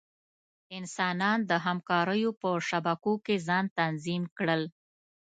[0.77, 4.61] انسانان د همکاریو په شبکو کې ځان تنظیم کړل.